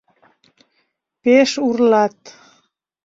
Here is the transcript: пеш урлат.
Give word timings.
пеш 1.21 1.51
урлат. 1.67 2.19